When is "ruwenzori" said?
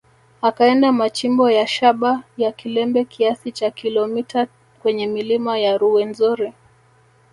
5.77-6.53